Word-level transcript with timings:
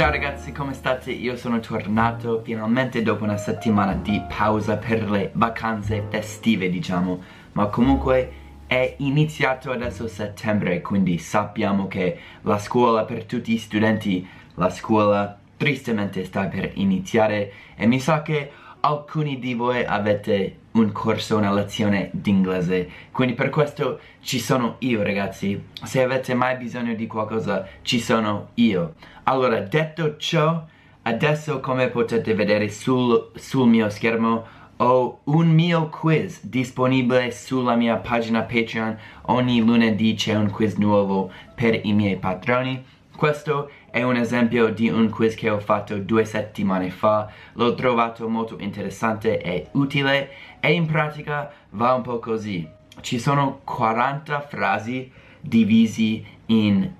Ciao 0.00 0.10
ragazzi, 0.10 0.50
come 0.52 0.72
state? 0.72 1.10
Io 1.10 1.36
sono 1.36 1.60
tornato 1.60 2.40
finalmente 2.42 3.02
dopo 3.02 3.22
una 3.22 3.36
settimana 3.36 3.92
di 3.92 4.18
pausa 4.34 4.78
per 4.78 5.10
le 5.10 5.28
vacanze 5.34 6.06
festive, 6.08 6.70
diciamo. 6.70 7.22
Ma 7.52 7.66
comunque 7.66 8.32
è 8.66 8.94
iniziato 9.00 9.70
adesso 9.70 10.08
settembre, 10.08 10.80
quindi 10.80 11.18
sappiamo 11.18 11.86
che 11.86 12.18
la 12.40 12.58
scuola 12.58 13.04
per 13.04 13.26
tutti 13.26 13.52
gli 13.52 13.58
studenti, 13.58 14.26
la 14.54 14.70
scuola 14.70 15.38
tristemente 15.58 16.24
sta 16.24 16.46
per 16.46 16.70
iniziare 16.76 17.52
e 17.76 17.86
mi 17.86 18.00
sa 18.00 18.22
che 18.22 18.52
alcuni 18.80 19.38
di 19.38 19.54
voi 19.54 19.84
avete 19.84 20.56
un 20.72 20.92
corso, 20.92 21.36
una 21.36 21.52
lezione 21.52 22.10
d'inglese. 22.12 22.88
Quindi 23.10 23.34
per 23.34 23.50
questo 23.50 24.00
ci 24.20 24.38
sono 24.38 24.76
io 24.78 25.02
ragazzi. 25.02 25.62
Se 25.82 26.02
avete 26.02 26.34
mai 26.34 26.56
bisogno 26.56 26.94
di 26.94 27.06
qualcosa 27.06 27.66
ci 27.82 28.00
sono 28.00 28.50
io. 28.54 28.94
Allora 29.24 29.60
detto 29.60 30.16
ciò 30.16 30.64
adesso 31.02 31.60
come 31.60 31.88
potete 31.88 32.34
vedere 32.34 32.68
sul, 32.68 33.30
sul 33.34 33.68
mio 33.68 33.88
schermo 33.88 34.58
ho 34.76 35.20
un 35.24 35.48
mio 35.48 35.88
quiz 35.90 36.46
disponibile 36.46 37.30
sulla 37.32 37.74
mia 37.74 37.96
pagina 37.96 38.42
Patreon. 38.42 38.96
Ogni 39.26 39.60
lunedì 39.60 40.14
c'è 40.14 40.34
un 40.34 40.50
quiz 40.50 40.76
nuovo 40.76 41.30
per 41.54 41.80
i 41.82 41.92
miei 41.92 42.16
patroni. 42.16 42.82
Questo 43.14 43.70
è 43.90 44.02
un 44.02 44.16
esempio 44.16 44.68
di 44.68 44.88
un 44.88 45.10
quiz 45.10 45.34
che 45.34 45.50
ho 45.50 45.58
fatto 45.58 45.98
due 45.98 46.24
settimane 46.24 46.90
fa, 46.90 47.28
l'ho 47.54 47.74
trovato 47.74 48.28
molto 48.28 48.56
interessante 48.58 49.40
e 49.40 49.68
utile 49.72 50.30
e 50.60 50.72
in 50.72 50.86
pratica 50.86 51.50
va 51.70 51.94
un 51.94 52.02
po' 52.02 52.18
così. 52.18 52.68
Ci 53.00 53.18
sono 53.18 53.60
40 53.64 54.40
frasi 54.42 55.10
divisi 55.40 56.24
in, 56.46 56.90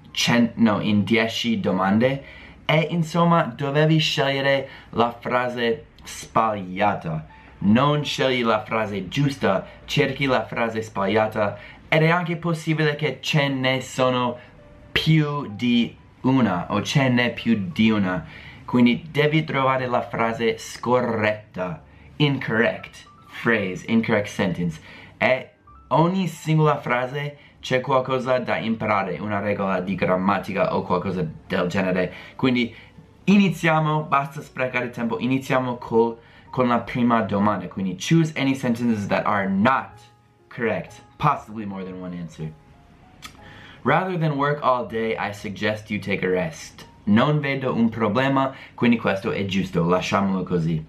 no, 0.54 0.80
in 0.80 1.04
10 1.04 1.60
domande 1.60 2.24
e 2.64 2.88
insomma 2.90 3.42
dovevi 3.44 3.98
scegliere 3.98 4.68
la 4.90 5.14
frase 5.18 5.86
sbagliata. 6.04 7.26
Non 7.62 8.04
scegli 8.04 8.42
la 8.42 8.64
frase 8.64 9.08
giusta, 9.08 9.66
cerchi 9.84 10.24
la 10.24 10.44
frase 10.44 10.82
sbagliata 10.82 11.58
ed 11.88 12.02
è 12.02 12.08
anche 12.08 12.36
possibile 12.36 12.96
che 12.96 13.18
ce 13.20 13.48
ne 13.48 13.80
sono 13.82 14.38
più 14.92 15.52
di 15.54 15.98
una 16.22 16.66
o 16.70 16.82
ce 16.82 17.08
n'è 17.08 17.32
più 17.32 17.70
di 17.72 17.90
una. 17.90 18.24
Quindi 18.64 19.08
devi 19.10 19.44
trovare 19.44 19.86
la 19.86 20.02
frase 20.02 20.58
scorretta 20.58 21.82
incorrect 22.16 23.08
phrase, 23.42 23.84
incorrect 23.88 24.28
sentence. 24.28 24.80
E 25.16 25.50
ogni 25.88 26.28
singola 26.28 26.78
frase 26.78 27.38
c'è 27.60 27.80
qualcosa 27.80 28.38
da 28.38 28.56
imparare 28.58 29.18
una 29.18 29.40
regola 29.40 29.80
di 29.80 29.94
grammatica 29.94 30.76
o 30.76 30.82
qualcosa 30.82 31.26
del 31.46 31.66
genere. 31.68 32.12
Quindi 32.36 32.74
iniziamo, 33.24 34.02
basta 34.02 34.40
sprecare 34.40 34.90
tempo 34.90 35.18
iniziamo 35.18 35.76
col, 35.76 36.18
con 36.50 36.68
la 36.68 36.80
prima 36.80 37.22
domanda. 37.22 37.68
Quindi 37.68 37.96
choose 37.96 38.32
any 38.36 38.54
sentences 38.54 39.06
that 39.08 39.26
are 39.26 39.48
not 39.48 39.98
correct 40.48 41.02
possibly 41.16 41.64
more 41.64 41.84
than 41.84 42.00
one 42.00 42.16
answer 42.16 42.50
Rather 43.82 44.18
than 44.18 44.36
work 44.36 44.60
all 44.62 44.84
day, 44.84 45.16
I 45.16 45.32
suggest 45.32 45.90
you 45.90 45.98
take 45.98 46.22
a 46.22 46.28
rest. 46.28 46.86
Non 47.06 47.40
vedo 47.40 47.72
un 47.72 47.88
problema, 47.88 48.54
quindi 48.74 48.98
questo 48.98 49.32
è 49.32 49.46
giusto, 49.46 49.82
lasciamolo 49.84 50.42
così. 50.42 50.84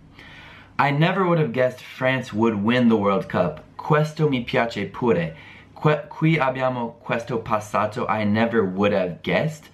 I 0.78 0.92
never 0.92 1.24
would 1.24 1.40
have 1.40 1.54
guessed 1.54 1.80
France 1.80 2.34
would 2.34 2.56
win 2.56 2.90
the 2.90 2.98
World 2.98 3.30
Cup. 3.30 3.64
Questo 3.78 4.28
mi 4.28 4.42
piace 4.44 4.88
pure. 4.88 5.36
Que 5.74 6.06
qui 6.10 6.38
abbiamo 6.38 6.98
questo 7.00 7.38
passato 7.40 8.08
I 8.10 8.26
never 8.26 8.62
would 8.62 8.94
have 8.94 9.20
guessed. 9.24 9.70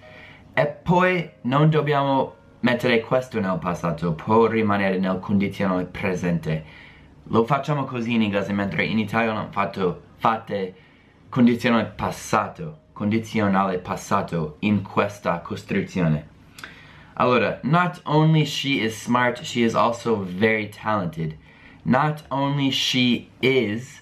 E 0.54 0.68
poi 0.68 1.32
non 1.42 1.72
dobbiamo 1.72 2.36
mettere 2.60 3.00
questo 3.02 3.40
nel 3.40 3.58
passato, 3.58 4.14
può 4.14 4.46
rimanere 4.46 5.00
nel 5.00 5.20
condizionale 5.20 5.86
presente. 5.86 6.64
Lo 7.30 7.44
facciamo 7.46 7.86
così 7.86 8.14
in 8.14 8.22
inglese, 8.22 8.54
mentre 8.54 8.86
in 8.86 9.00
italiano 9.00 9.48
fatto, 9.50 10.02
fate 10.18 10.76
condizionale 11.30 11.86
passato 11.86 12.86
condizionale 12.98 13.78
passato 13.78 14.56
in 14.62 14.82
questa 14.82 15.40
costruzione. 15.42 16.28
Allora, 17.14 17.60
not 17.62 18.02
only 18.06 18.44
she 18.44 18.84
is 18.84 19.00
smart, 19.00 19.44
she 19.44 19.62
is 19.64 19.76
also 19.76 20.24
very 20.24 20.68
talented. 20.68 21.38
Not 21.84 22.24
only 22.32 22.72
she 22.72 23.30
is, 23.40 24.02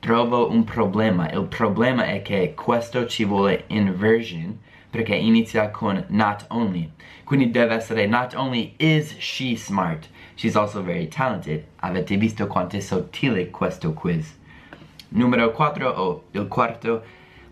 trovo 0.00 0.48
un 0.50 0.64
problema. 0.64 1.30
Il 1.30 1.48
problema 1.48 2.06
è 2.06 2.22
che 2.22 2.54
questo 2.54 3.06
ci 3.06 3.26
vuole 3.26 3.64
inversion, 3.68 4.58
perché 4.90 5.14
inizia 5.14 5.70
con 5.70 6.02
not 6.08 6.46
only. 6.48 6.90
Quindi 7.24 7.50
deve 7.50 7.74
essere 7.74 8.06
not 8.06 8.34
only 8.34 8.74
is 8.78 9.14
she 9.18 9.54
smart, 9.54 10.08
she's 10.34 10.56
also 10.56 10.82
very 10.82 11.08
talented. 11.08 11.66
Avete 11.82 12.16
visto 12.16 12.46
quanto 12.46 12.76
è 12.76 12.80
sottile 12.80 13.50
questo 13.50 13.92
quiz. 13.92 14.38
Numero 15.10 15.50
4 15.50 15.90
o 15.90 16.24
il 16.32 16.48
quarto 16.48 17.02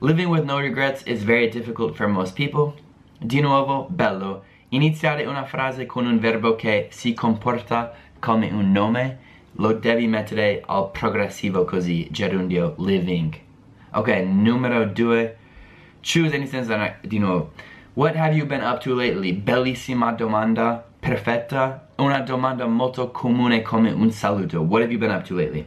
Living 0.00 0.28
with 0.28 0.44
no 0.44 0.60
regrets 0.60 1.02
is 1.06 1.24
very 1.24 1.50
difficult 1.50 1.96
for 1.96 2.06
most 2.06 2.36
people. 2.36 2.76
Di 3.20 3.40
nuovo, 3.40 3.88
bello. 3.90 4.44
Iniziare 4.70 5.26
una 5.26 5.44
frase 5.44 5.86
con 5.86 6.06
un 6.06 6.20
verbo 6.20 6.54
che 6.54 6.86
si 6.92 7.14
comporta 7.14 7.92
come 8.20 8.48
un 8.52 8.70
nome 8.70 9.18
lo 9.54 9.72
devi 9.72 10.06
mettere 10.06 10.62
al 10.64 10.92
progressivo 10.92 11.64
così, 11.64 12.06
gerundio, 12.12 12.76
living. 12.78 13.34
Ok, 13.94 14.24
numero 14.24 14.84
due. 14.84 15.36
Choose 16.00 16.32
any 16.32 16.46
sentence 16.46 16.98
di 17.00 17.18
nuovo. 17.18 17.50
What 17.94 18.14
have 18.14 18.36
you 18.36 18.46
been 18.46 18.62
up 18.62 18.80
to 18.82 18.94
lately? 18.94 19.32
Bellissima 19.32 20.12
domanda, 20.12 20.86
perfetta. 21.00 21.88
Una 21.96 22.20
domanda 22.20 22.66
molto 22.66 23.10
comune 23.10 23.62
come 23.62 23.90
un 23.90 24.12
saluto. 24.12 24.60
What 24.60 24.82
have 24.82 24.92
you 24.92 25.00
been 25.00 25.10
up 25.10 25.24
to 25.24 25.34
lately? 25.34 25.66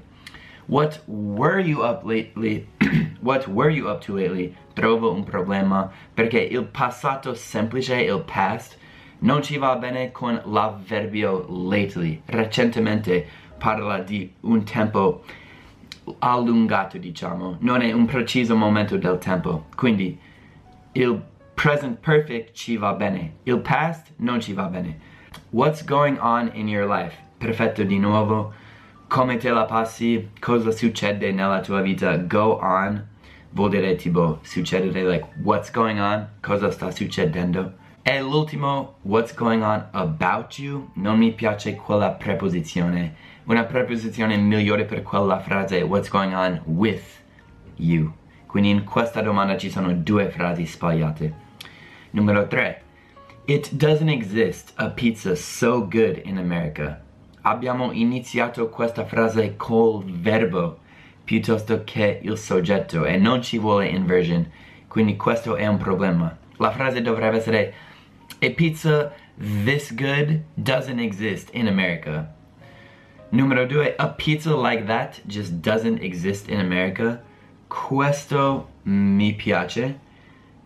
What 0.71 1.01
were 1.05 1.59
you 1.59 1.83
up 1.83 2.05
lately? 2.05 2.65
What 3.21 3.45
were 3.49 3.69
you 3.69 3.89
up 3.89 3.99
to 4.05 4.15
lately? 4.15 4.55
Trovo 4.73 5.11
un 5.11 5.25
problema 5.25 5.91
perché 6.13 6.39
il 6.39 6.63
passato 6.63 7.33
semplice, 7.33 8.01
il 8.01 8.21
past, 8.21 8.77
non 9.19 9.43
ci 9.43 9.57
va 9.57 9.75
bene 9.75 10.13
con 10.13 10.41
l'avverbio 10.45 11.45
lately. 11.49 12.21
Recentemente 12.25 13.27
parla 13.57 13.99
di 13.99 14.31
un 14.43 14.63
tempo 14.63 15.25
allungato, 16.19 16.97
diciamo. 16.97 17.57
Non 17.59 17.81
è 17.81 17.91
un 17.91 18.05
preciso 18.05 18.55
momento 18.55 18.95
del 18.95 19.17
tempo. 19.17 19.65
Quindi 19.75 20.17
il 20.93 21.21
present 21.53 21.99
perfect 21.99 22.53
ci 22.53 22.77
va 22.77 22.93
bene. 22.93 23.39
Il 23.43 23.59
past 23.59 24.13
non 24.19 24.39
ci 24.39 24.53
va 24.53 24.67
bene. 24.67 24.97
What's 25.49 25.83
going 25.83 26.17
on 26.21 26.49
in 26.53 26.69
your 26.69 26.87
life? 26.87 27.17
Perfetto 27.37 27.83
di 27.83 27.99
nuovo 27.99 28.53
come 29.11 29.35
te 29.35 29.49
la 29.49 29.65
passi, 29.65 30.29
cosa 30.39 30.71
succede 30.71 31.33
nella 31.33 31.59
tua 31.59 31.81
vita, 31.81 32.15
go 32.15 32.57
on, 32.61 33.05
vuol 33.49 33.69
dire 33.69 33.95
tipo 33.97 34.39
succedere, 34.41 35.03
like 35.03 35.27
what's 35.43 35.69
going 35.69 35.99
on, 35.99 36.29
cosa 36.39 36.71
sta 36.71 36.91
succedendo. 36.91 37.73
E 38.03 38.21
l'ultimo, 38.21 38.95
what's 39.01 39.33
going 39.33 39.63
on 39.63 39.85
about 39.91 40.57
you, 40.57 40.91
non 40.93 41.17
mi 41.17 41.33
piace 41.33 41.75
quella 41.75 42.11
preposizione. 42.11 43.15
Una 43.47 43.65
preposizione 43.65 44.37
migliore 44.37 44.85
per 44.85 45.03
quella 45.03 45.41
frase 45.41 45.81
what's 45.81 46.09
going 46.09 46.33
on 46.33 46.61
with 46.63 47.19
you. 47.75 48.13
Quindi 48.45 48.69
in 48.69 48.85
questa 48.85 49.21
domanda 49.21 49.57
ci 49.57 49.69
sono 49.69 49.93
due 49.93 50.29
frasi 50.29 50.65
sbagliate. 50.65 51.33
Numero 52.11 52.47
3. 52.47 52.81
It 53.43 53.73
doesn't 53.73 54.09
exist 54.09 54.71
a 54.75 54.87
pizza 54.89 55.35
so 55.35 55.85
good 55.85 56.21
in 56.23 56.37
America 56.37 57.01
abbiamo 57.41 57.91
iniziato 57.91 58.69
questa 58.69 59.05
frase 59.05 59.55
col 59.55 60.03
verbo 60.05 60.79
piuttosto 61.23 61.83
che 61.83 62.19
il 62.21 62.37
soggetto 62.37 63.05
e 63.05 63.17
non 63.17 63.41
ci 63.41 63.57
vuole 63.57 63.87
inversion, 63.87 64.49
quindi 64.87 65.15
questo 65.15 65.55
è 65.55 65.65
un 65.67 65.77
problema. 65.77 66.37
La 66.57 66.71
frase 66.71 67.01
dovrebbe 67.01 67.37
essere 67.37 67.73
A 68.41 68.49
pizza 68.49 69.13
this 69.63 69.93
good 69.93 70.43
doesn't 70.55 70.99
exist 70.99 71.49
in 71.53 71.67
America. 71.67 72.33
Numero 73.29 73.65
due, 73.65 73.95
a 73.97 74.09
pizza 74.09 74.53
like 74.55 74.85
that 74.85 75.21
just 75.25 75.53
doesn't 75.61 76.01
exist 76.01 76.49
in 76.49 76.59
America. 76.59 77.21
Questo 77.67 78.67
mi 78.83 79.33
piace, 79.33 79.99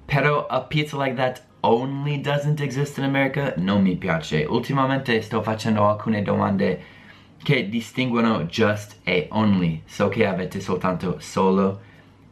però 0.06 0.48
a 0.48 0.62
pizza 0.62 0.98
like 0.98 1.16
that 1.16 1.44
only 1.66 2.22
doesn't 2.22 2.62
exist 2.62 2.98
in 2.98 3.04
America 3.04 3.54
non 3.58 3.82
mi 3.82 3.96
piace. 3.96 4.46
Ultimamente 4.46 5.22
sto 5.22 5.42
facendo 5.42 5.88
alcune 5.88 6.22
domande 6.22 6.94
che 7.42 7.68
distinguono 7.70 8.44
just 8.44 9.00
e 9.04 9.28
only. 9.32 9.82
So 9.86 10.08
che 10.10 10.26
avete 10.26 10.60
soltanto 10.60 11.18
solo 11.20 11.82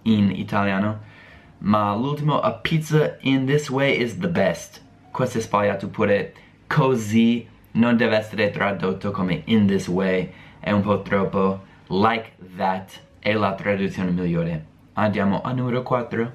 in 0.03 0.31
italiano. 0.31 1.11
Ma 1.59 1.93
l'ultimo, 1.95 2.39
a 2.39 2.51
pizza 2.51 3.17
in 3.21 3.45
this 3.45 3.69
way 3.69 3.99
is 3.99 4.17
the 4.17 4.29
best. 4.29 4.81
Questo 5.11 5.39
è 5.39 5.41
sbagliato 5.41 5.87
pure. 5.87 6.33
Così 6.67 7.47
non 7.71 7.97
deve 7.97 8.17
essere 8.17 8.51
tradotto 8.51 9.11
come 9.11 9.41
in 9.45 9.65
this 9.65 9.87
way. 9.87 10.31
È 10.59 10.71
un 10.71 10.81
po' 10.81 11.01
troppo. 11.01 11.61
Like 11.87 12.33
that 12.57 12.99
è 13.19 13.33
la 13.33 13.53
traduzione 13.53 14.11
migliore. 14.11 14.65
Andiamo 14.93 15.41
al 15.41 15.55
numero 15.55 15.81
4. 15.81 16.31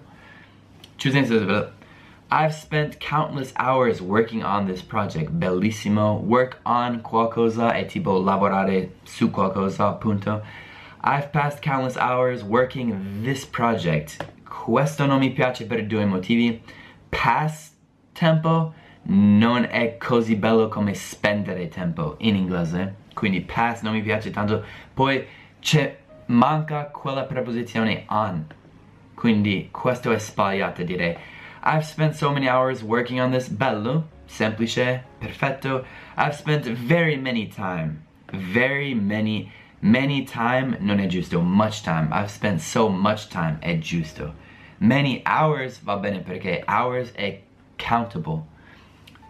Choosing 0.96 1.77
I've 2.30 2.54
spent 2.54 3.00
countless 3.00 3.54
hours 3.56 4.02
working 4.02 4.42
on 4.44 4.66
this 4.66 4.82
project, 4.82 5.30
bellissimo. 5.30 6.20
Work 6.20 6.60
on 6.66 7.00
qualcosa 7.00 7.74
e 7.74 7.86
tipo 7.86 8.18
lavorare 8.18 8.90
su 9.04 9.30
qualcosa, 9.30 9.92
punto. 9.98 10.42
I've 11.02 11.32
passed 11.32 11.62
countless 11.62 11.96
hours 11.96 12.42
working 12.42 13.22
this 13.22 13.46
project. 13.46 14.18
Questo 14.44 15.06
non 15.06 15.20
mi 15.20 15.30
piace 15.30 15.64
per 15.64 15.86
due 15.86 16.04
motivi. 16.04 16.60
Pass 17.08 17.72
tempo 18.12 18.74
non 19.04 19.66
è 19.70 19.96
così 19.96 20.36
bello 20.36 20.68
come 20.68 20.92
spendere 20.92 21.68
tempo 21.68 22.16
in 22.18 22.36
inglese. 22.36 23.06
Quindi 23.14 23.40
pass 23.40 23.80
non 23.80 23.94
mi 23.94 24.02
piace 24.02 24.30
tanto. 24.30 24.62
Poi 24.92 25.24
c'è 25.60 25.96
manca 26.26 26.88
quella 26.88 27.22
preposizione 27.22 28.04
on. 28.08 28.44
Quindi 29.14 29.70
questo 29.70 30.12
è 30.12 30.18
sbagliato 30.18 30.82
direi. 30.82 31.16
I've 31.68 31.84
spent 31.84 32.16
so 32.16 32.32
many 32.32 32.48
hours 32.48 32.82
working 32.82 33.20
on 33.20 33.30
this. 33.30 33.46
Bello, 33.46 34.04
semplice, 34.26 35.02
perfetto. 35.20 35.84
I've 36.16 36.34
spent 36.34 36.64
very 36.64 37.18
many 37.18 37.46
time. 37.46 38.06
Very 38.32 38.94
many, 38.94 39.52
many 39.82 40.24
time 40.24 40.78
non 40.80 40.98
è 40.98 41.06
giusto. 41.08 41.42
Much 41.42 41.82
time. 41.82 42.08
I've 42.10 42.30
spent 42.30 42.62
so 42.62 42.88
much 42.88 43.28
time 43.28 43.58
è 43.60 43.78
giusto. 43.78 44.32
Many 44.78 45.22
hours 45.26 45.78
va 45.80 45.98
bene 45.98 46.20
perché 46.20 46.64
hours 46.66 47.12
è 47.12 47.42
countable. 47.76 48.46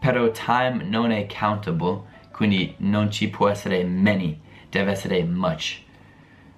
Però 0.01 0.31
time 0.31 0.85
non 0.85 1.11
è 1.11 1.27
countable, 1.27 2.05
quindi 2.31 2.73
non 2.79 3.11
ci 3.11 3.29
può 3.31 3.49
essere 3.49 3.83
many, 3.83 4.39
deve 4.71 4.93
essere 4.93 5.25
much. 5.25 5.83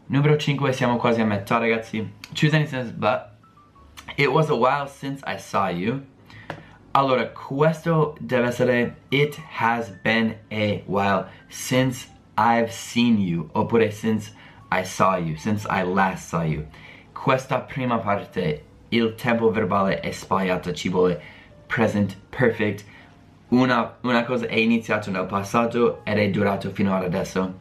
Numero 0.08 0.36
5, 0.36 0.74
siamo 0.74 0.96
quasi 0.96 1.22
a 1.22 1.24
metà 1.24 1.56
ragazzi. 1.56 2.06
Choose 2.34 2.54
any 2.54 2.66
sentence 2.66 2.92
but 2.92 3.29
It 4.16 4.32
was 4.32 4.50
a 4.50 4.56
while 4.56 4.86
since 4.86 5.22
I 5.26 5.36
saw 5.36 5.68
you. 5.68 6.02
Allora, 6.92 7.26
questo 7.26 8.16
deve 8.20 8.48
essere 8.48 8.96
It 9.10 9.36
has 9.36 9.90
been 10.02 10.36
a 10.50 10.82
while 10.86 11.28
since 11.48 12.08
I've 12.36 12.72
seen 12.72 13.20
you. 13.20 13.50
Oppure 13.54 13.92
since 13.92 14.32
I 14.70 14.82
saw 14.82 15.16
you. 15.16 15.36
Since 15.36 15.66
I 15.70 15.82
last 15.84 16.28
saw 16.28 16.42
you. 16.42 16.66
Questa 17.14 17.60
prima 17.60 17.98
parte, 17.98 18.64
il 18.90 19.14
tempo 19.14 19.50
verbale 19.50 20.00
è 20.00 20.10
sbagliato, 20.10 20.72
ci 20.72 20.88
vuole 20.88 21.20
present 21.68 22.16
perfect. 22.30 22.84
Una, 23.50 23.96
una 24.02 24.24
cosa 24.24 24.46
è 24.46 24.56
iniziato 24.56 25.10
nel 25.10 25.26
passato 25.26 26.00
ed 26.04 26.18
è 26.18 26.30
durato 26.30 26.70
fino 26.70 26.94
ad 26.94 27.04
adesso. 27.04 27.54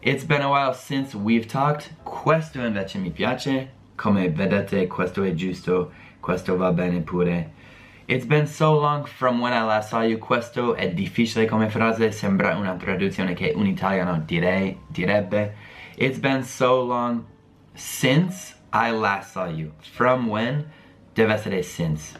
It's 0.00 0.24
been 0.24 0.42
a 0.42 0.48
while 0.48 0.72
since 0.72 1.14
we've 1.16 1.46
talked. 1.46 1.90
Questo 2.02 2.60
invece 2.60 2.98
mi 2.98 3.10
piace 3.10 3.72
come 3.98 4.30
vedete 4.30 4.86
questo 4.86 5.24
è 5.24 5.34
giusto, 5.34 5.90
questo 6.20 6.56
va 6.56 6.70
bene 6.72 7.00
pure. 7.00 7.56
It's 8.06 8.24
been 8.24 8.46
so 8.46 8.78
long 8.78 9.06
from 9.06 9.40
when 9.40 9.52
I 9.52 9.64
last 9.64 9.88
saw 9.90 10.02
you, 10.02 10.18
questo 10.18 10.76
è 10.76 10.88
difficile 10.90 11.46
come 11.46 11.68
frase, 11.68 12.12
sembra 12.12 12.56
una 12.56 12.74
traduzione 12.76 13.34
che 13.34 13.52
un 13.54 13.66
italiano 13.66 14.22
direi, 14.24 14.78
direbbe. 14.86 15.54
It's 15.96 16.18
been 16.18 16.44
so 16.44 16.84
long 16.84 17.24
since 17.74 18.54
I 18.72 18.92
last 18.92 19.32
saw 19.32 19.46
you. 19.46 19.72
From 19.80 20.28
when 20.28 20.70
deve 21.14 21.32
essere 21.32 21.62
since. 21.62 22.16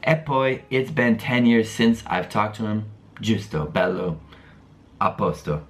E 0.00 0.16
poi, 0.16 0.62
it's 0.68 0.90
been 0.90 1.16
10 1.16 1.46
years 1.46 1.68
since 1.68 2.04
I've 2.08 2.28
talked 2.28 2.56
to 2.58 2.66
him. 2.66 2.84
Giusto, 3.18 3.64
bello, 3.64 4.20
a 4.98 5.10
posto. 5.12 5.66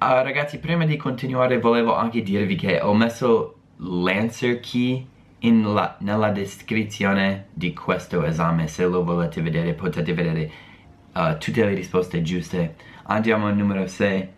Uh, 0.00 0.22
ragazzi, 0.22 0.58
prima 0.58 0.84
di 0.84 0.96
continuare 0.96 1.58
volevo 1.58 1.94
anche 1.94 2.20
dirvi 2.22 2.56
che 2.56 2.80
ho 2.82 2.92
messo 2.92 3.53
l'Answer 3.76 4.60
Key 4.60 5.06
la, 5.40 5.96
nella 6.00 6.30
descrizione 6.30 7.46
di 7.52 7.72
questo 7.74 8.24
esame. 8.24 8.66
Se 8.66 8.86
lo 8.86 9.04
volete 9.04 9.42
vedere 9.42 9.74
potete 9.74 10.14
vedere 10.14 10.50
uh, 11.12 11.36
tutte 11.38 11.64
le 11.64 11.74
risposte 11.74 12.22
giuste. 12.22 12.76
Andiamo 13.04 13.46
al 13.46 13.56
numero 13.56 13.86
6 13.86 14.28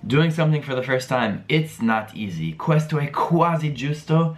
doing 0.00 0.30
something 0.30 0.62
for 0.62 0.74
the 0.74 0.82
first 0.82 1.08
time 1.08 1.42
it's 1.48 1.80
not 1.80 2.10
easy. 2.14 2.54
Questo 2.54 2.98
è 2.98 3.10
quasi 3.10 3.72
giusto 3.72 4.36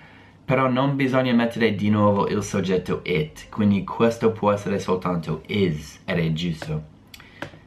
però 0.49 0.67
non 0.70 0.96
bisogna 0.96 1.34
mettere 1.34 1.75
di 1.75 1.91
nuovo 1.91 2.26
il 2.26 2.43
soggetto 2.43 3.02
it. 3.05 3.50
Quindi 3.50 3.84
questo 3.84 4.32
può 4.32 4.50
essere 4.50 4.79
soltanto 4.79 5.43
is 5.46 6.00
ed 6.06 6.19
è 6.19 6.32
giusto. 6.32 6.84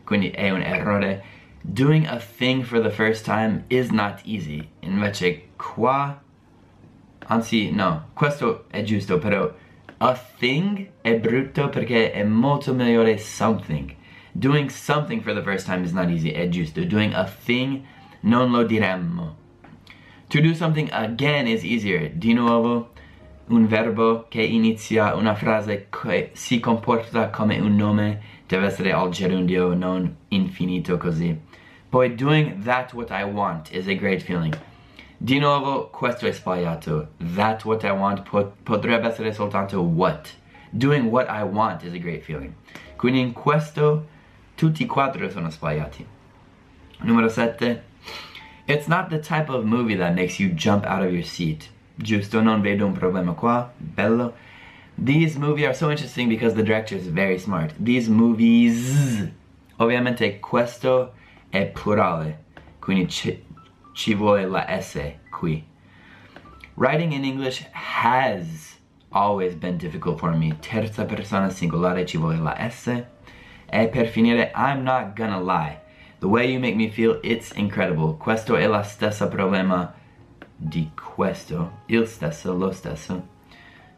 Quindi 0.03 0.31
è 0.31 0.50
un 0.50 0.62
errore. 0.62 1.24
Doing 1.62 2.07
a 2.07 2.17
thing 2.17 2.63
for 2.63 2.81
the 2.81 2.89
first 2.89 3.24
time 3.24 3.65
is 3.67 3.89
not 3.91 4.21
easy. 4.25 4.67
Invece 4.79 5.50
qua 5.57 6.19
Anzi, 7.31 7.72
no, 7.72 8.07
questo 8.13 8.66
è 8.69 8.83
giusto, 8.83 9.18
però 9.18 9.50
a 10.00 10.22
thing 10.38 10.89
è 11.00 11.16
brutto 11.16 11.69
perché 11.69 12.12
è 12.12 12.25
molto 12.25 12.74
migliore 12.74 13.18
something. 13.18 13.95
Doing 14.33 14.69
something 14.69 15.22
for 15.22 15.33
the 15.33 15.42
first 15.42 15.66
time 15.66 15.86
is 15.86 15.94
not 15.94 16.10
easy, 16.10 16.31
è 16.31 16.50
giusto. 16.50 16.83
Doing 16.83 17.13
a 17.13 17.24
thing 17.24 17.83
non 18.24 18.51
lo 18.51 18.63
diremmo. 18.66 19.38
To 20.28 20.42
do 20.42 20.54
something 20.54 20.89
again 20.92 21.48
is 21.48 21.63
easier. 21.63 22.10
Di 22.10 22.33
nuovo, 22.33 22.89
un 23.48 23.66
verbo 23.66 24.25
che 24.27 24.42
inizia 24.42 25.16
una 25.16 25.34
frase 25.34 25.88
che 25.89 26.31
si 26.34 26.60
comporta 26.60 27.30
come 27.30 27.60
un 27.60 27.77
nome 27.77 28.19
deve 28.45 28.66
essere 28.66 28.92
al 28.92 29.10
gerundio, 29.10 29.74
non 29.74 30.18
infinito 30.27 30.98
così. 30.98 31.34
Poi, 31.88 32.13
doing 32.13 32.62
that 32.66 32.94
what 32.94 33.10
I 33.10 33.24
want 33.24 33.72
is 33.72 33.88
a 33.88 33.95
great 33.95 34.22
feeling. 34.22 34.54
Di 35.23 35.38
nuovo, 35.38 35.91
questo 35.91 36.25
è 36.25 36.31
sbagliato. 36.31 37.09
That's 37.35 37.63
what 37.63 37.83
I 37.83 37.91
want 37.91 38.23
potrebbe 38.63 39.07
essere 39.07 39.31
soltanto 39.31 39.79
what. 39.79 40.35
Doing 40.71 41.12
what 41.12 41.27
I 41.29 41.44
want 41.44 41.83
is 41.83 41.94
a 41.94 42.00
great 42.00 42.23
feeling. 42.23 42.53
Quindi 42.95 43.19
in 43.19 43.31
questo 43.31 44.07
tutti 44.56 44.81
e 44.81 44.85
quattro 44.88 45.29
sono 45.29 45.51
sbagliati. 45.51 46.03
Numero 47.01 47.29
7. 47.29 47.83
It's 48.65 48.88
not 48.88 49.09
the 49.09 49.19
type 49.19 49.47
of 49.47 49.63
movie 49.63 49.95
that 49.97 50.15
makes 50.15 50.39
you 50.39 50.56
jump 50.56 50.88
out 50.88 51.03
of 51.03 51.12
your 51.12 51.24
seat. 51.24 51.69
Giusto, 51.97 52.41
non 52.41 52.62
vedo 52.62 52.88
un 52.88 52.94
problema 52.94 53.33
qua. 53.33 53.71
Bello. 53.77 54.33
These 54.97 55.38
movies 55.38 55.65
are 55.65 55.75
so 55.75 55.91
interesting 55.91 56.29
because 56.29 56.56
the 56.56 56.63
director 56.63 56.97
is 56.97 57.06
very 57.06 57.38
smart. 57.38 57.75
These 57.77 58.09
movies. 58.09 59.29
Ovviamente 59.77 60.39
questo 60.39 61.13
è 61.51 61.65
plurale. 61.67 62.39
Quindi 62.79 63.06
ci 63.93 64.13
vuole 64.13 64.45
la 64.45 64.65
S 64.79 64.97
qui. 65.29 65.63
Writing 66.75 67.11
in 67.13 67.23
English 67.23 67.65
has 67.71 68.79
always 69.11 69.55
been 69.55 69.77
difficult 69.77 70.19
for 70.19 70.31
me. 70.35 70.53
Terza 70.61 71.05
persona 71.05 71.49
singolare 71.49 72.05
ci 72.05 72.17
vuole 72.17 72.38
la 72.38 72.55
S. 72.69 72.88
E 73.73 73.88
per 73.88 74.07
finire, 74.07 74.51
I'm 74.55 74.83
not 74.83 75.15
gonna 75.15 75.39
lie. 75.39 75.79
The 76.19 76.27
way 76.27 76.51
you 76.51 76.60
make 76.60 76.75
me 76.75 76.89
feel, 76.89 77.19
it's 77.24 77.51
incredible. 77.55 78.17
Questo 78.17 78.55
è 78.55 78.67
la 78.67 78.83
stessa 78.83 79.27
problema 79.27 79.93
di 80.55 80.91
questo. 80.93 81.79
Il 81.88 82.05
stesso, 82.07 82.55
lo 82.55 82.71
stesso. 82.71 83.27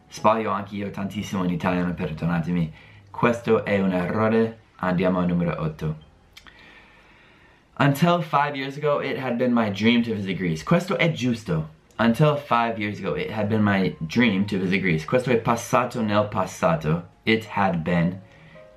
Sbaglio 0.09 0.51
anche 0.51 0.75
io 0.75 0.89
tantissimo 0.89 1.43
in 1.43 1.51
italiano, 1.51 1.93
perdonatemi. 1.93 2.71
Questo 3.09 3.65
è 3.65 3.79
un 3.79 3.91
errore. 3.91 4.59
Andiamo 4.77 5.19
al 5.19 5.27
numero 5.27 5.61
8. 5.61 6.02
Until 7.77 8.21
five 8.21 8.55
years 8.55 8.77
ago, 8.77 8.99
it 8.99 9.17
had 9.17 9.39
been 9.39 9.51
my 9.51 9.69
dream 9.69 10.03
to 10.03 10.13
visit 10.13 10.37
Greece. 10.37 10.63
Questo 10.63 10.95
è 10.95 11.11
giusto. 11.11 11.69
Until 11.97 12.35
five 12.35 12.77
years 12.77 12.99
ago, 12.99 13.15
it 13.15 13.31
had 13.31 13.49
been 13.49 13.63
my 13.63 13.95
dream 14.05 14.45
to 14.45 14.59
visit 14.59 14.81
Greece. 14.81 15.05
Questo 15.05 15.31
è 15.31 15.37
passato 15.37 16.01
nel 16.01 16.27
passato. 16.29 17.03
It 17.25 17.45
had 17.45 17.83
been. 17.83 18.21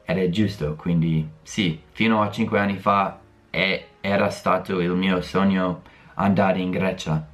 Ed 0.09 0.19
è 0.19 0.31
giusto, 0.31 0.77
quindi 0.77 1.29
sì, 1.43 1.79
fino 1.93 2.23
a 2.23 2.31
cinque 2.31 2.59
anni 2.59 2.79
fa 2.79 3.19
è, 3.51 3.85
era 4.01 4.31
stato 4.31 4.81
il 4.81 4.93
mio 4.93 5.21
sogno 5.21 5.83
andare 6.15 6.61
in 6.61 6.71
Grecia. 6.71 7.27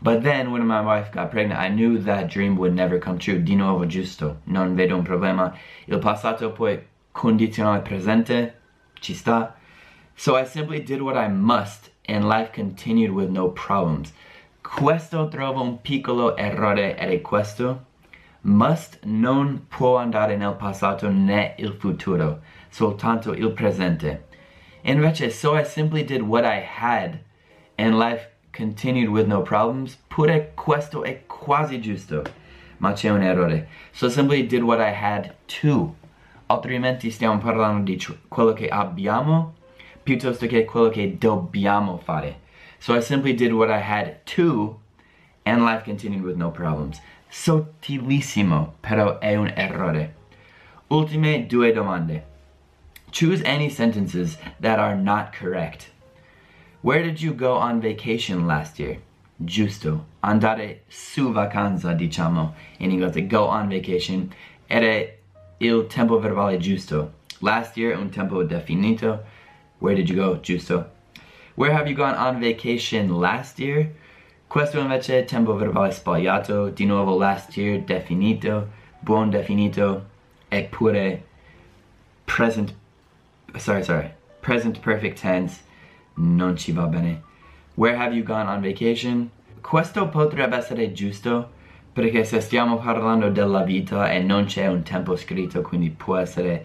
But 0.00 0.22
then, 0.22 0.50
when 0.50 0.66
my 0.66 0.80
wife 0.80 1.10
got 1.12 1.30
pregnant, 1.30 1.60
I 1.60 1.68
knew 1.68 2.02
that 2.02 2.26
dream 2.26 2.56
would 2.56 2.74
never 2.74 2.98
come 2.98 3.18
true. 3.18 3.40
Di 3.40 3.54
nuovo 3.54 3.86
giusto, 3.86 4.40
non 4.44 4.74
vedo 4.74 4.96
un 4.96 5.02
problema. 5.02 5.54
Il 5.84 5.98
passato 5.98 6.50
poi 6.50 6.82
condizionale 7.12 7.82
presente, 7.82 8.58
ci 8.94 9.14
sta. 9.14 9.54
So 10.16 10.36
I 10.36 10.44
simply 10.44 10.80
did 10.80 11.00
what 11.00 11.16
I 11.16 11.28
must 11.28 11.90
and 12.08 12.28
life 12.28 12.52
continued 12.52 13.12
with 13.12 13.30
no 13.30 13.48
problems. 13.48 14.12
Questo 14.62 15.28
trovo 15.28 15.62
un 15.62 15.78
piccolo 15.82 16.36
errore 16.36 16.96
ed 16.96 17.10
è 17.10 17.20
questo. 17.20 17.84
Must 18.42 18.98
non 19.04 19.66
può 19.68 19.96
andare 19.96 20.36
nel 20.36 20.54
passato 20.54 21.08
né 21.08 21.54
il 21.58 21.76
futuro, 21.78 22.40
soltanto 22.70 23.32
il 23.32 23.52
presente. 23.52 24.24
Invece, 24.84 25.30
so 25.30 25.56
I 25.56 25.64
simply 25.64 26.04
did 26.04 26.22
what 26.22 26.44
I 26.44 26.60
had 26.60 27.20
and 27.76 27.98
life 27.98 28.28
continued 28.52 29.08
with 29.08 29.26
no 29.26 29.42
problems, 29.42 29.96
pure 30.08 30.52
questo 30.54 31.04
è 31.04 31.22
quasi 31.26 31.80
giusto, 31.80 32.22
ma 32.78 32.92
c'è 32.92 33.10
un 33.10 33.22
errore. 33.22 33.68
So 33.92 34.08
simply 34.08 34.46
did 34.46 34.62
what 34.62 34.80
I 34.80 34.92
had 34.92 35.34
to. 35.60 35.94
Altrimenti 36.46 37.10
stiamo 37.10 37.38
parlando 37.38 37.84
di 37.84 37.98
quello 38.28 38.52
che 38.52 38.68
abbiamo 38.68 39.54
piuttosto 40.02 40.46
che 40.46 40.64
quello 40.64 40.88
che 40.88 41.16
dobbiamo 41.18 41.98
fare. 41.98 42.40
So 42.78 42.94
I 42.94 43.00
simply 43.00 43.34
did 43.34 43.52
what 43.52 43.70
I 43.70 43.80
had 43.80 44.24
to 44.36 44.80
and 45.44 45.62
life 45.62 45.84
continued 45.84 46.24
with 46.24 46.36
no 46.36 46.50
problems. 46.50 47.00
Sottilissimo, 47.28 48.74
però 48.80 49.18
è 49.18 49.36
un 49.36 49.52
errore. 49.54 50.20
ultime 50.92 51.46
due 51.46 51.72
domande. 51.72 52.22
Choose 53.10 53.42
any 53.44 53.70
sentences 53.70 54.36
that 54.60 54.78
are 54.78 54.94
not 54.94 55.32
correct. 55.32 55.90
Where 56.82 57.02
did 57.02 57.20
you 57.22 57.32
go 57.32 57.54
on 57.54 57.80
vacation 57.80 58.46
last 58.46 58.78
year? 58.78 58.98
Giusto. 59.42 60.04
Andare 60.22 60.82
su 60.88 61.32
vacanza, 61.32 61.94
diciamo, 61.94 62.54
in 62.78 62.90
inglese. 62.90 63.26
Go 63.26 63.46
on 63.46 63.68
vacation. 63.68 64.32
Era 64.68 65.06
il 65.58 65.86
tempo 65.86 66.18
verbale 66.18 66.58
giusto. 66.58 67.12
Last 67.40 67.76
year, 67.76 67.96
un 67.96 68.10
tempo 68.10 68.42
definito. 68.44 69.24
Where 69.82 69.96
did 69.96 70.08
you 70.08 70.14
go? 70.14 70.36
Giusto. 70.36 70.86
Where 71.56 71.72
have 71.72 71.88
you 71.88 71.96
gone 71.96 72.14
on 72.14 72.40
vacation 72.40 73.18
last 73.18 73.58
year? 73.58 73.90
Questo 74.48 74.78
invece 74.78 75.18
è 75.18 75.24
tempo 75.24 75.56
verbale 75.56 75.90
sbagliato. 75.90 76.70
Di 76.72 76.86
nuovo 76.86 77.18
last 77.18 77.56
year, 77.56 77.80
definito. 77.80 78.68
Buon 79.00 79.30
definito. 79.30 80.04
Eppure 80.48 81.24
present, 82.26 82.72
sorry, 83.56 83.82
sorry. 83.82 84.14
Present 84.40 84.78
perfect 84.78 85.20
tense 85.20 85.64
non 86.14 86.56
ci 86.56 86.70
va 86.70 86.86
bene. 86.86 87.20
Where 87.74 87.96
have 87.96 88.14
you 88.14 88.22
gone 88.22 88.48
on 88.48 88.60
vacation? 88.62 89.30
Questo 89.60 90.08
potrebbe 90.08 90.58
essere 90.58 90.92
giusto 90.92 91.50
perché 91.92 92.22
se 92.22 92.40
stiamo 92.40 92.76
parlando 92.76 93.30
della 93.30 93.64
vita 93.64 94.12
e 94.12 94.20
non 94.20 94.44
c'è 94.44 94.68
un 94.68 94.82
tempo 94.84 95.16
scritto, 95.16 95.60
quindi 95.60 95.90
può 95.90 96.16
essere 96.18 96.64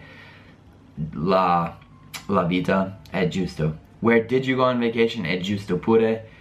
la, 1.14 1.77
la 2.26 2.42
vita, 2.42 3.00
è 3.10 3.26
giusto. 3.28 3.86
Where 4.00 4.24
did 4.24 4.46
you 4.46 4.56
go 4.56 4.64
on 4.64 4.78
vacation? 4.78 5.24
È 5.24 5.38
giusto 5.38 5.78
pure 5.78 6.36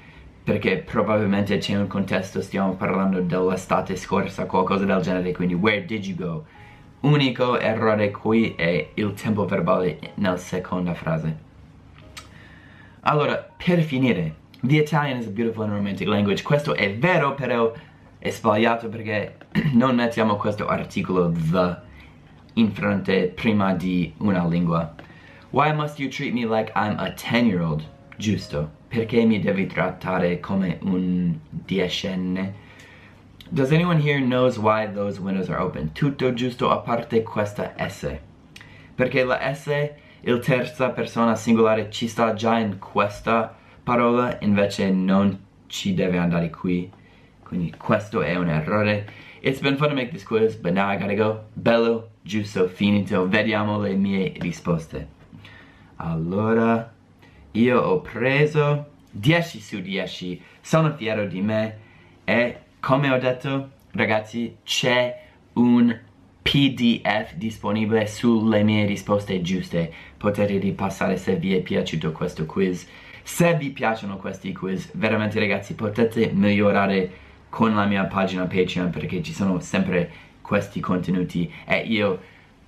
perché 0.48 0.78
probabilmente 0.78 1.58
c'è 1.58 1.76
un 1.76 1.88
contesto, 1.88 2.42
stiamo 2.42 2.76
parlando 2.76 3.20
dell'estate 3.20 3.98
scorsa, 3.98 4.46
qualcosa 4.46 4.86
del 4.86 5.02
genere, 5.02 5.34
quindi 5.34 5.54
where 5.56 5.84
did 5.84 6.06
you 6.06 6.16
go? 6.16 6.46
Unico 7.02 7.60
errore 7.60 8.12
qui 8.12 8.54
è 8.56 8.92
il 8.94 9.14
tempo 9.14 9.46
verbale 9.46 10.00
nella 10.16 10.38
seconda 10.38 10.94
frase. 10.94 11.38
Allora, 13.02 13.36
per 13.58 13.82
finire, 13.82 14.36
the 14.62 14.78
Italian 14.78 15.20
is 15.20 15.28
a 15.28 15.32
beautiful 15.32 15.64
and 15.64 15.74
romantic 15.74 16.08
language. 16.08 16.44
Questo 16.44 16.76
è 16.76 16.96
vero, 16.96 17.36
però 17.36 17.74
è 18.18 18.30
sbagliato 18.30 18.88
perché 18.88 19.36
non 19.74 19.96
mettiamo 19.96 20.38
questo 20.38 20.66
articolo 20.68 21.32
the 21.32 21.78
in 22.54 22.72
fronte 22.72 23.32
prima 23.36 23.74
di 23.74 24.14
una 24.20 24.48
lingua. 24.48 24.96
Why 25.50 25.72
must 25.72 25.98
you 25.98 26.10
treat 26.10 26.34
me 26.34 26.46
like 26.46 26.74
I'm 26.76 27.00
a 27.00 27.14
10-year-old? 27.16 27.82
Giusto. 28.18 28.70
Perché 28.90 29.24
mi 29.24 29.40
devi 29.40 29.66
trattare 29.66 30.42
come 30.42 30.78
un 30.82 31.40
diecenne? 31.50 32.54
Does 33.50 33.72
anyone 33.72 34.02
here 34.02 34.20
knows 34.20 34.58
why 34.58 34.92
those 34.92 35.22
windows 35.22 35.50
are 35.50 35.62
open? 35.62 35.94
Tutto 35.94 36.34
giusto 36.34 36.70
a 36.70 36.80
parte 36.80 37.24
questa 37.24 37.76
S. 37.78 38.14
Perché 38.94 39.24
la 39.24 39.54
S 39.54 39.68
il 40.22 40.40
terza 40.40 40.90
persona 40.90 41.36
singolare 41.36 41.90
ci 41.92 42.10
sta 42.10 42.34
già 42.34 42.60
in 42.60 42.78
questa 42.78 43.56
parola, 43.84 44.38
invece 44.42 44.92
non 44.92 45.46
ci 45.68 45.94
deve 45.94 46.18
andare 46.18 46.50
qui. 46.50 46.92
Quindi 47.42 47.74
questo 47.78 48.22
è 48.22 48.36
un 48.36 48.50
errore. 48.50 49.08
It's 49.40 49.62
been 49.62 49.78
fun 49.78 49.88
to 49.88 49.96
make 49.96 50.10
this 50.10 50.26
quiz, 50.26 50.56
but 50.56 50.74
now 50.74 50.92
I 50.92 50.98
gotta 50.98 51.16
go. 51.16 51.46
Bello, 51.54 52.10
giusto, 52.22 52.68
finito. 52.68 53.30
Vediamo 53.30 53.80
le 53.80 53.94
mie 53.94 54.34
risposte. 54.40 55.16
Allora, 55.98 56.94
io 57.52 57.80
ho 57.82 58.02
preso 58.02 58.92
10 59.12 59.60
su 59.60 59.82
10. 59.82 60.42
Sono 60.62 60.96
fiero 60.96 61.26
di 61.26 61.42
me. 61.42 61.78
E 62.24 62.60
come 62.80 63.10
ho 63.10 63.18
detto, 63.18 63.72
ragazzi, 63.92 64.58
c'è 64.64 65.24
un 65.54 65.98
PDF 66.42 67.34
disponibile 67.34 68.06
sulle 68.08 68.64
mie 68.64 68.86
risposte 68.86 69.42
giuste. 69.42 69.92
Potete 70.18 70.58
ripassare 70.58 71.18
se 71.18 71.36
vi 71.36 71.56
è 71.56 71.62
piaciuto 71.62 72.12
questo 72.12 72.46
quiz. 72.46 72.88
Se 73.24 73.56
vi 73.56 73.72
piacciono 73.72 74.18
questi 74.18 74.54
quiz, 74.54 74.90
veramente 74.94 75.40
ragazzi, 75.40 75.74
potete 75.74 76.32
migliorare 76.32 77.26
con 77.50 77.76
la 77.76 77.86
mia 77.86 78.06
pagina 78.06 78.46
Patreon 78.46 78.90
perché 78.90 79.22
ci 79.24 79.34
sono 79.34 79.60
sempre 79.60 80.10
questi 80.42 80.80
contenuti 80.80 81.52
e 81.66 81.80
io 81.80 82.22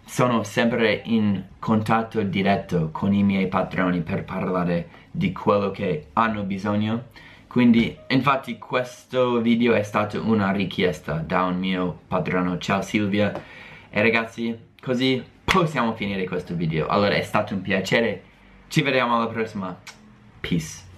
sono 0.10 0.44
sempre 0.44 1.02
in 1.06 1.44
contatto 1.60 2.22
diretto 2.24 2.90
con 2.92 3.14
i 3.14 3.24
miei 3.24 3.48
patroni 3.48 4.02
per 4.02 4.24
parlare 4.24 4.90
di 5.12 5.32
quello 5.32 5.72
che 5.72 6.08
hanno 6.14 6.44
bisogno 6.44 7.06
quindi 7.48 7.96
infatti 8.08 8.58
questo 8.58 9.40
video 9.40 9.74
è 9.74 9.84
stato 9.84 10.22
una 10.24 10.52
richiesta 10.52 11.14
da 11.14 11.44
un 11.44 11.58
mio 11.58 12.00
patrono 12.08 12.58
ciao 12.58 12.82
Silvia 12.82 13.58
e 13.92 14.02
ragazzi, 14.04 14.56
così 14.80 15.24
possiamo 15.44 15.96
finire 15.96 16.26
questo 16.26 16.54
video. 16.54 16.88
Allora, 16.88 17.16
è 17.16 17.24
stato 17.24 17.56
un 17.56 17.62
piacere. 17.62 18.22
Ci 18.68 18.82
vediamo 18.84 19.16
alla 19.16 19.28
prossima. 19.28 19.76
Peace. 20.40 20.89